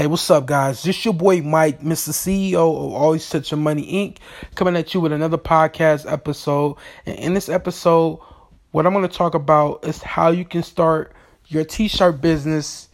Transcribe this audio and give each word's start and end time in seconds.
Hey, 0.00 0.06
what's 0.06 0.30
up, 0.30 0.46
guys? 0.46 0.82
This 0.82 1.04
your 1.04 1.12
boy 1.12 1.42
Mike, 1.42 1.82
Mr. 1.82 2.08
CEO 2.08 2.54
of 2.54 2.94
Always 2.94 3.28
Touch 3.28 3.50
Your 3.50 3.58
Money 3.58 3.84
Inc., 3.92 4.16
coming 4.54 4.74
at 4.74 4.94
you 4.94 5.00
with 5.00 5.12
another 5.12 5.36
podcast 5.36 6.10
episode. 6.10 6.78
And 7.04 7.18
in 7.18 7.34
this 7.34 7.50
episode, 7.50 8.18
what 8.70 8.86
I'm 8.86 8.94
going 8.94 9.06
to 9.06 9.14
talk 9.14 9.34
about 9.34 9.84
is 9.84 10.00
how 10.00 10.30
you 10.30 10.46
can 10.46 10.62
start 10.62 11.12
your 11.48 11.64
t-shirt 11.64 12.22
business, 12.22 12.88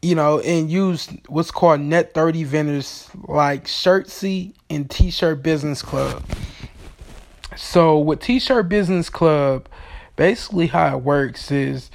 you 0.00 0.14
know, 0.14 0.40
and 0.40 0.70
use 0.70 1.10
what's 1.28 1.50
called 1.50 1.80
net 1.80 2.14
30 2.14 2.44
vendors 2.44 3.10
like 3.28 3.66
Shirtsy 3.66 4.54
and 4.70 4.88
T-shirt 4.88 5.42
Business 5.42 5.82
Club. 5.82 6.24
So 7.58 7.98
with 7.98 8.20
T-shirt 8.20 8.70
Business 8.70 9.10
Club, 9.10 9.68
basically 10.16 10.68
how 10.68 10.96
it 10.96 11.04
works 11.04 11.50
is 11.50 11.90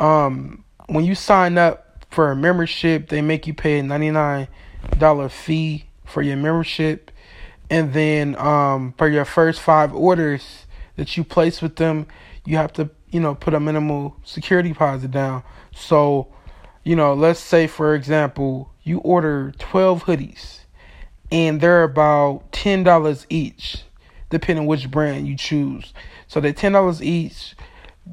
um 0.00 0.64
when 0.86 1.04
you 1.04 1.14
sign 1.14 1.58
up 1.58 1.85
for 2.10 2.30
a 2.30 2.36
membership, 2.36 3.08
they 3.08 3.22
make 3.22 3.46
you 3.46 3.54
pay 3.54 3.78
a 3.78 3.82
$99 3.82 5.30
fee 5.30 5.84
for 6.04 6.22
your 6.22 6.36
membership. 6.36 7.10
And 7.68 7.92
then 7.92 8.36
um, 8.36 8.94
for 8.96 9.08
your 9.08 9.24
first 9.24 9.60
five 9.60 9.92
orders 9.94 10.66
that 10.96 11.16
you 11.16 11.24
place 11.24 11.60
with 11.60 11.76
them, 11.76 12.06
you 12.44 12.56
have 12.56 12.72
to, 12.74 12.90
you 13.10 13.20
know, 13.20 13.34
put 13.34 13.54
a 13.54 13.60
minimal 13.60 14.16
security 14.24 14.70
deposit 14.70 15.10
down. 15.10 15.42
So, 15.74 16.28
you 16.84 16.96
know, 16.96 17.12
let's 17.14 17.40
say, 17.40 17.66
for 17.66 17.94
example, 17.94 18.72
you 18.82 18.98
order 18.98 19.52
12 19.58 20.04
hoodies 20.04 20.60
and 21.30 21.60
they're 21.60 21.82
about 21.82 22.52
$10 22.52 23.26
each, 23.28 23.82
depending 24.30 24.66
which 24.66 24.90
brand 24.90 25.26
you 25.26 25.36
choose. 25.36 25.92
So 26.28 26.40
they're 26.40 26.52
$10 26.52 27.02
each 27.02 27.56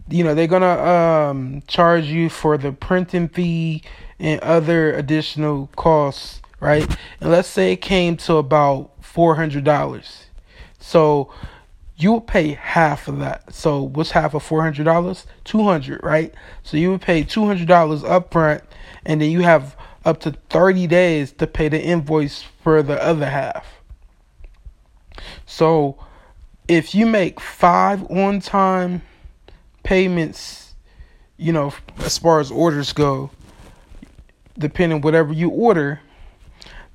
you 0.09 0.23
know 0.23 0.33
they're 0.33 0.47
gonna 0.47 0.81
um 0.81 1.63
charge 1.67 2.05
you 2.05 2.29
for 2.29 2.57
the 2.57 2.71
printing 2.71 3.27
fee 3.27 3.83
and 4.19 4.39
other 4.41 4.93
additional 4.93 5.67
costs 5.75 6.41
right? 6.63 6.97
And 7.19 7.29
let's 7.29 7.49
say 7.49 7.73
it 7.73 7.81
came 7.81 8.15
to 8.17 8.37
about 8.37 8.91
four 9.01 9.35
hundred 9.35 9.65
dollars. 9.65 10.27
So 10.79 11.31
you 11.97 12.13
would 12.13 12.27
pay 12.27 12.53
half 12.53 13.07
of 13.07 13.19
that. 13.19 13.53
So 13.53 13.83
what's 13.83 14.11
half 14.11 14.33
of 14.33 14.43
four 14.43 14.63
hundred 14.63 14.85
dollars? 14.85 15.27
two 15.43 15.63
hundred 15.63 16.01
right? 16.03 16.33
So 16.63 16.77
you 16.77 16.91
would 16.91 17.01
pay 17.01 17.23
two 17.23 17.45
hundred 17.45 17.67
dollars 17.67 18.03
up 18.03 18.31
front 18.31 18.63
and 19.05 19.21
then 19.21 19.29
you 19.29 19.41
have 19.41 19.75
up 20.05 20.19
to 20.21 20.31
30 20.49 20.87
days 20.87 21.31
to 21.31 21.47
pay 21.47 21.69
the 21.69 21.81
invoice 21.81 22.41
for 22.41 22.83
the 22.83 23.01
other 23.01 23.29
half. 23.29 23.65
So 25.45 25.97
if 26.67 26.93
you 26.93 27.05
make 27.05 27.39
five 27.39 28.03
on 28.11 28.41
time 28.41 29.01
payments, 29.83 30.73
you 31.37 31.51
know, 31.51 31.73
as 31.99 32.17
far 32.17 32.39
as 32.39 32.49
orders 32.49 32.93
go, 32.93 33.29
depending 34.57 35.01
whatever 35.01 35.33
you 35.33 35.49
order, 35.49 35.99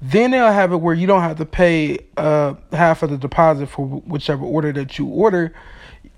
then 0.00 0.30
they'll 0.30 0.52
have 0.52 0.72
it 0.72 0.76
where 0.76 0.94
you 0.94 1.06
don't 1.06 1.22
have 1.22 1.38
to 1.38 1.44
pay 1.44 1.98
uh, 2.16 2.54
half 2.72 3.02
of 3.02 3.10
the 3.10 3.18
deposit 3.18 3.68
for 3.68 3.86
whichever 3.86 4.44
order 4.44 4.72
that 4.72 4.98
you 4.98 5.06
order. 5.06 5.52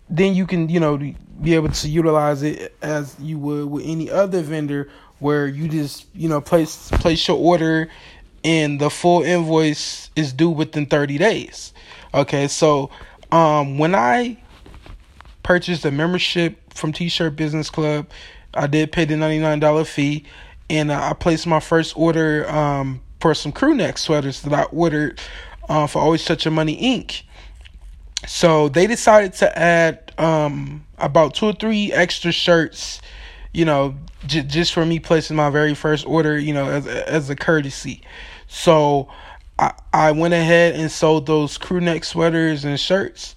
Then 0.09 0.35
you 0.35 0.47
can, 0.47 0.69
you 0.69 0.81
know, 0.81 0.97
be 0.97 1.55
able 1.55 1.71
to 1.71 1.89
utilize 1.89 2.43
it 2.43 2.77
as 2.83 3.17
you 3.19 3.39
would 3.39 3.71
with 3.71 3.85
any 3.87 4.11
other 4.11 4.43
vendor, 4.43 4.91
where 5.21 5.47
you 5.47 5.69
just, 5.69 6.07
you 6.15 6.29
know, 6.29 6.41
place 6.41 6.91
place 6.93 7.27
your 7.29 7.39
order, 7.39 7.89
and 8.43 8.81
the 8.81 8.91
full 8.91 9.23
invoice 9.23 10.11
is 10.17 10.33
due 10.33 10.51
within 10.51 10.87
thirty 10.87 11.17
days. 11.17 11.73
Okay, 12.13 12.49
so 12.49 12.91
um, 13.31 13.79
when 13.79 13.95
I 13.95 14.37
purchased 15.51 15.85
a 15.85 15.91
membership 15.91 16.73
from 16.73 16.93
T-Shirt 16.93 17.35
Business 17.35 17.71
Club. 17.71 18.09
I 18.55 18.69
did 18.69 18.93
pay 18.93 19.05
the 19.05 19.15
$99 19.15 19.85
fee 19.85 20.25
and 20.71 20.93
uh, 20.93 21.09
I 21.11 21.13
placed 21.13 21.45
my 21.45 21.59
first 21.59 21.99
order 21.99 22.49
um, 22.49 23.01
for 23.19 23.35
some 23.35 23.51
crew 23.51 23.75
neck 23.75 23.99
sweaters 23.99 24.43
that 24.43 24.53
I 24.53 24.63
ordered 24.67 25.19
uh, 25.69 25.89
for 25.89 25.99
Always 25.99 26.25
Touching 26.25 26.53
Money 26.53 26.81
Inc. 26.81 27.23
So 28.29 28.69
they 28.69 28.87
decided 28.87 29.33
to 29.33 29.59
add 29.59 30.13
um, 30.19 30.87
about 30.99 31.35
two 31.35 31.47
or 31.47 31.53
three 31.53 31.93
extra 31.93 32.31
shirts, 32.31 33.03
you 33.53 33.65
know, 33.65 33.97
j- 34.29 34.43
just 34.43 34.73
for 34.73 34.87
me 34.87 35.01
placing 35.01 35.35
my 35.35 35.51
very 35.51 35.75
first 35.75 36.07
order, 36.07 36.39
you 36.39 36.55
know, 36.55 36.71
as 36.71 36.87
as 36.87 37.29
a 37.29 37.35
courtesy. 37.35 38.03
So 38.47 39.09
I 39.59 39.73
I 39.93 40.13
went 40.13 40.33
ahead 40.33 40.77
and 40.77 40.93
sold 40.93 41.27
those 41.27 41.59
crew 41.59 41.81
neck 41.81 42.05
sweaters 42.05 42.65
and 42.65 42.79
shirts, 42.79 43.35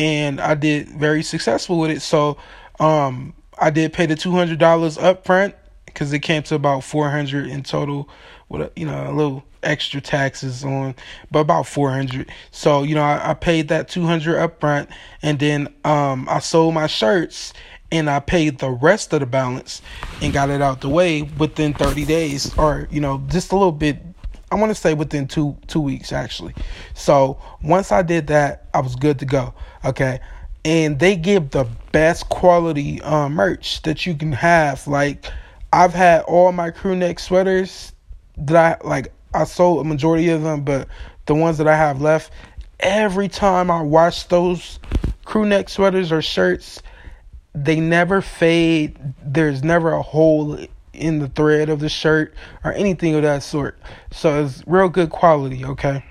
and 0.00 0.40
I 0.40 0.54
did 0.54 0.88
very 0.88 1.22
successful 1.22 1.78
with 1.78 1.90
it. 1.90 2.00
So 2.00 2.38
um, 2.80 3.34
I 3.58 3.68
did 3.68 3.92
pay 3.92 4.06
the 4.06 4.16
two 4.16 4.32
hundred 4.32 4.58
dollars 4.58 4.96
up 4.96 5.26
front 5.26 5.54
because 5.84 6.12
it 6.12 6.20
came 6.20 6.42
to 6.44 6.54
about 6.54 6.84
four 6.84 7.10
hundred 7.10 7.48
in 7.48 7.62
total, 7.62 8.08
with 8.48 8.62
a, 8.62 8.72
you 8.74 8.86
know 8.86 9.10
a 9.10 9.12
little 9.12 9.44
extra 9.62 10.00
taxes 10.00 10.64
on, 10.64 10.94
but 11.30 11.40
about 11.40 11.66
four 11.66 11.90
hundred. 11.90 12.32
So 12.50 12.82
you 12.82 12.94
know 12.94 13.02
I, 13.02 13.30
I 13.30 13.34
paid 13.34 13.68
that 13.68 13.88
two 13.88 14.04
hundred 14.04 14.38
up 14.38 14.58
front, 14.58 14.88
and 15.22 15.38
then 15.38 15.68
um 15.84 16.26
I 16.30 16.38
sold 16.38 16.72
my 16.72 16.86
shirts 16.86 17.52
and 17.92 18.08
I 18.08 18.20
paid 18.20 18.58
the 18.58 18.70
rest 18.70 19.12
of 19.12 19.20
the 19.20 19.26
balance 19.26 19.82
and 20.22 20.32
got 20.32 20.48
it 20.48 20.62
out 20.62 20.80
the 20.80 20.88
way 20.88 21.22
within 21.22 21.74
30 21.74 22.04
days 22.04 22.56
or 22.56 22.86
you 22.88 23.00
know 23.00 23.20
just 23.26 23.50
a 23.50 23.56
little 23.56 23.72
bit 23.72 24.09
I 24.50 24.56
want 24.56 24.70
to 24.70 24.74
say 24.74 24.94
within 24.94 25.28
2 25.28 25.56
2 25.66 25.80
weeks 25.80 26.12
actually. 26.12 26.54
So 26.94 27.38
once 27.62 27.92
I 27.92 28.02
did 28.02 28.26
that, 28.28 28.66
I 28.74 28.80
was 28.80 28.96
good 28.96 29.18
to 29.20 29.26
go. 29.26 29.54
Okay 29.84 30.20
and 30.64 30.98
they 30.98 31.16
give 31.16 31.50
the 31.50 31.66
best 31.92 32.28
quality 32.28 33.00
uh, 33.02 33.28
merch 33.28 33.82
that 33.82 34.06
you 34.06 34.14
can 34.14 34.32
have. 34.32 34.86
Like 34.86 35.26
I've 35.72 35.94
had 35.94 36.22
all 36.22 36.52
my 36.52 36.70
crew 36.70 36.96
neck 36.96 37.18
sweaters 37.18 37.92
that 38.36 38.82
I 38.82 38.86
like. 38.86 39.12
I 39.32 39.44
sold 39.44 39.86
a 39.86 39.88
majority 39.88 40.28
of 40.30 40.42
them, 40.42 40.64
but 40.64 40.88
the 41.26 41.34
ones 41.34 41.58
that 41.58 41.68
I 41.68 41.76
have 41.76 42.00
left, 42.00 42.32
every 42.80 43.28
time 43.28 43.70
I 43.70 43.80
wash 43.80 44.24
those 44.24 44.80
crew 45.24 45.46
neck 45.46 45.68
sweaters 45.68 46.10
or 46.10 46.20
shirts, 46.20 46.82
they 47.54 47.78
never 47.78 48.20
fade. 48.20 48.98
There's 49.22 49.62
never 49.62 49.92
a 49.92 50.02
hole 50.02 50.58
in 50.92 51.18
the 51.18 51.28
thread 51.28 51.68
of 51.68 51.80
the 51.80 51.88
shirt 51.88 52.34
or 52.64 52.72
anything 52.72 53.14
of 53.14 53.22
that 53.22 53.42
sort. 53.42 53.78
So 54.10 54.44
it's 54.44 54.62
real 54.66 54.88
good 54.88 55.10
quality, 55.10 55.64
okay? 55.64 56.04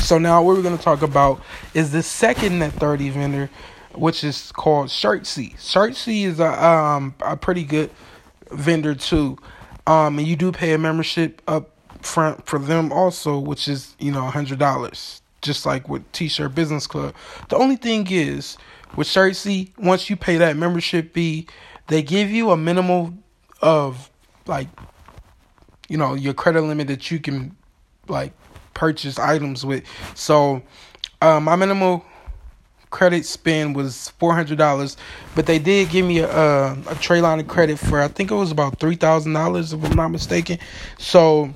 So 0.00 0.18
now 0.18 0.42
what 0.42 0.56
we're 0.56 0.62
gonna 0.62 0.76
talk 0.76 1.02
about 1.02 1.40
is 1.72 1.92
the 1.92 2.02
second 2.02 2.58
net 2.58 2.72
30 2.74 3.10
vendor, 3.10 3.50
which 3.94 4.24
is 4.24 4.52
called 4.52 4.88
Shirtsy. 4.88 5.54
Shirtsy 5.56 6.24
is 6.24 6.40
a 6.40 6.64
um 6.64 7.14
a 7.20 7.36
pretty 7.36 7.64
good 7.64 7.90
vendor 8.50 8.94
too. 8.94 9.38
Um 9.86 10.18
and 10.18 10.26
you 10.26 10.36
do 10.36 10.52
pay 10.52 10.72
a 10.72 10.78
membership 10.78 11.40
up 11.48 11.70
front 12.02 12.46
for 12.46 12.58
them 12.58 12.92
also, 12.92 13.38
which 13.38 13.66
is, 13.68 13.96
you 13.98 14.12
know, 14.12 14.26
a 14.26 14.30
hundred 14.30 14.58
dollars. 14.58 15.22
Just 15.42 15.66
like 15.66 15.88
with 15.88 16.10
T 16.12 16.28
shirt 16.28 16.54
business 16.54 16.86
club. 16.86 17.14
The 17.48 17.56
only 17.56 17.76
thing 17.76 18.06
is 18.10 18.56
with 18.96 19.08
Shirtsy, 19.08 19.70
once 19.78 20.08
you 20.08 20.16
pay 20.16 20.36
that 20.38 20.56
membership 20.56 21.14
fee, 21.14 21.46
they 21.88 22.02
give 22.02 22.30
you 22.30 22.50
a 22.50 22.56
minimum 22.56 23.23
of 23.60 24.10
like 24.46 24.68
you 25.88 25.96
know, 25.96 26.14
your 26.14 26.34
credit 26.34 26.62
limit 26.62 26.88
that 26.88 27.10
you 27.10 27.18
can 27.18 27.56
like 28.08 28.32
purchase 28.74 29.18
items 29.18 29.64
with. 29.64 29.84
So 30.14 30.62
uh, 31.20 31.40
my 31.40 31.56
minimal 31.56 32.04
credit 32.90 33.26
spend 33.26 33.74
was 33.74 34.10
four 34.18 34.34
hundred 34.34 34.58
dollars, 34.58 34.96
but 35.34 35.46
they 35.46 35.58
did 35.58 35.90
give 35.90 36.06
me 36.06 36.20
a, 36.20 36.72
a, 36.72 36.94
trade 37.00 37.22
line 37.22 37.40
of 37.40 37.48
credit 37.48 37.78
for 37.78 38.00
I 38.00 38.08
think 38.08 38.30
it 38.30 38.34
was 38.34 38.50
about 38.50 38.78
three 38.78 38.96
thousand 38.96 39.32
dollars 39.32 39.72
if 39.72 39.84
I'm 39.84 39.96
not 39.96 40.08
mistaken. 40.08 40.58
So 40.98 41.52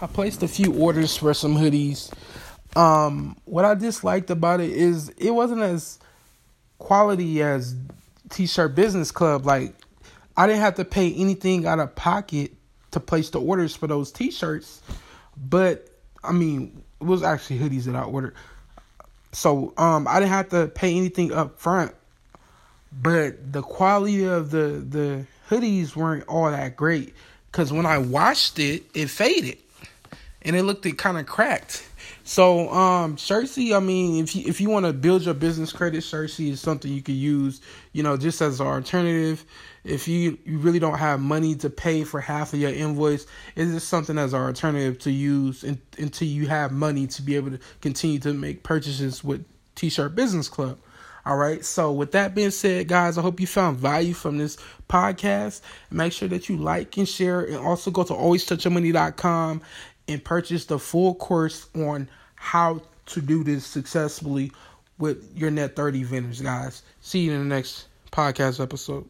I 0.00 0.06
placed 0.06 0.42
a 0.42 0.48
few 0.48 0.72
orders 0.74 1.16
for 1.16 1.34
some 1.34 1.54
hoodies. 1.54 2.12
Um, 2.76 3.36
what 3.46 3.64
I 3.64 3.74
disliked 3.74 4.30
about 4.30 4.60
it 4.60 4.70
is 4.70 5.08
it 5.10 5.30
wasn't 5.30 5.62
as 5.62 5.98
quality 6.78 7.42
as 7.42 7.74
T-shirt 8.30 8.74
Business 8.74 9.10
Club. 9.10 9.44
Like 9.44 9.74
I 10.38 10.46
didn't 10.46 10.60
have 10.60 10.76
to 10.76 10.84
pay 10.84 11.12
anything 11.14 11.66
out 11.66 11.80
of 11.80 11.96
pocket 11.96 12.52
to 12.92 13.00
place 13.00 13.28
the 13.30 13.40
orders 13.40 13.74
for 13.74 13.88
those 13.88 14.12
T-shirts, 14.12 14.80
but 15.36 15.88
I 16.22 16.30
mean, 16.30 16.84
it 17.00 17.04
was 17.04 17.24
actually 17.24 17.58
hoodies 17.58 17.84
that 17.84 17.96
I 17.96 18.02
ordered. 18.02 18.36
So 19.32 19.74
um, 19.76 20.06
I 20.06 20.20
didn't 20.20 20.30
have 20.30 20.48
to 20.50 20.68
pay 20.68 20.96
anything 20.96 21.32
up 21.32 21.58
front, 21.58 21.92
but 22.92 23.52
the 23.52 23.62
quality 23.62 24.24
of 24.26 24.52
the 24.52 24.84
the 24.88 25.26
hoodies 25.50 25.96
weren't 25.96 26.26
all 26.28 26.48
that 26.48 26.76
great. 26.76 27.14
Cause 27.50 27.72
when 27.72 27.84
I 27.84 27.98
washed 27.98 28.60
it, 28.60 28.84
it 28.94 29.10
faded, 29.10 29.58
and 30.42 30.54
it 30.54 30.62
looked 30.62 30.86
it 30.86 30.98
kind 30.98 31.18
of 31.18 31.26
cracked. 31.26 31.87
So 32.28 32.68
um 32.68 33.16
Shirtsy, 33.16 33.74
I 33.74 33.80
mean, 33.80 34.22
if 34.22 34.36
you 34.36 34.44
if 34.46 34.60
you 34.60 34.68
want 34.68 34.84
to 34.84 34.92
build 34.92 35.22
your 35.22 35.32
business 35.32 35.72
credit, 35.72 36.00
Shirtsy 36.00 36.50
is 36.50 36.60
something 36.60 36.92
you 36.92 37.00
could 37.00 37.14
use, 37.14 37.62
you 37.94 38.02
know, 38.02 38.18
just 38.18 38.42
as 38.42 38.60
an 38.60 38.66
alternative. 38.66 39.46
If 39.82 40.06
you, 40.06 40.36
you 40.44 40.58
really 40.58 40.78
don't 40.78 40.98
have 40.98 41.20
money 41.20 41.54
to 41.54 41.70
pay 41.70 42.04
for 42.04 42.20
half 42.20 42.52
of 42.52 42.60
your 42.60 42.70
invoice, 42.70 43.26
is 43.56 43.82
something 43.82 44.18
as 44.18 44.34
an 44.34 44.42
alternative 44.42 44.98
to 44.98 45.10
use 45.10 45.64
in, 45.64 45.80
until 45.96 46.28
you 46.28 46.48
have 46.48 46.70
money 46.70 47.06
to 47.06 47.22
be 47.22 47.34
able 47.34 47.52
to 47.52 47.60
continue 47.80 48.18
to 48.18 48.34
make 48.34 48.62
purchases 48.62 49.24
with 49.24 49.42
T-shirt 49.74 50.14
Business 50.14 50.48
Club. 50.48 50.78
All 51.24 51.36
right. 51.36 51.64
So 51.64 51.92
with 51.92 52.12
that 52.12 52.34
being 52.34 52.50
said, 52.50 52.88
guys, 52.88 53.16
I 53.16 53.22
hope 53.22 53.40
you 53.40 53.46
found 53.46 53.78
value 53.78 54.12
from 54.12 54.36
this 54.36 54.58
podcast. 54.86 55.62
Make 55.90 56.12
sure 56.12 56.28
that 56.28 56.50
you 56.50 56.58
like 56.58 56.98
and 56.98 57.08
share 57.08 57.40
and 57.40 57.56
also 57.56 57.90
go 57.90 58.02
to 58.02 58.12
alwaystouchyourmoney.com 58.12 59.62
and 60.08 60.24
purchase 60.24 60.64
the 60.64 60.78
full 60.78 61.14
course 61.14 61.68
on 61.74 62.08
how 62.34 62.80
to 63.06 63.20
do 63.20 63.44
this 63.44 63.64
successfully 63.64 64.52
with 64.98 65.36
your 65.36 65.50
net 65.50 65.76
30 65.76 66.02
vendors, 66.04 66.40
guys. 66.40 66.82
See 67.00 67.20
you 67.20 67.32
in 67.32 67.48
the 67.48 67.54
next 67.54 67.86
podcast 68.10 68.60
episode. 68.60 69.08